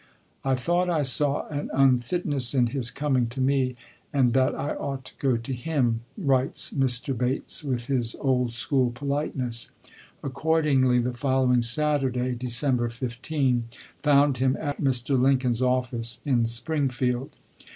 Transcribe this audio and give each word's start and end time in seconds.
"I 0.43 0.55
thought 0.55 0.89
I 0.89 1.03
saw 1.03 1.47
an 1.49 1.69
unfitness 1.75 2.55
in 2.55 2.65
his 2.73 2.89
coming 2.89 3.27
to 3.27 3.39
me, 3.39 3.75
and 4.11 4.33
that 4.33 4.55
I 4.55 4.73
ought 4.73 5.05
to 5.05 5.13
go 5.19 5.37
to 5.37 5.53
him," 5.53 6.01
Diary. 6.17 6.25
sms. 6.25 6.29
writes 6.29 6.73
Mr. 6.73 7.15
Bates 7.15 7.63
with 7.63 7.85
his 7.85 8.15
old 8.15 8.51
school 8.51 8.89
politeness. 8.89 9.69
Ac 10.23 10.33
cordingly, 10.33 11.03
the 11.03 11.13
following 11.13 11.61
Saturday 11.61 12.33
(December 12.33 12.89
15) 12.89 13.65
found 14.01 14.37
him 14.37 14.57
at 14.59 14.81
Mr. 14.81 15.21
Lincoln's 15.21 15.61
office 15.61 16.19
in 16.25 16.47
Springfield. 16.47 17.35